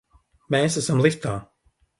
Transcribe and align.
Mēs 0.55 0.79
esam 0.83 1.05
liftā! 1.09 1.37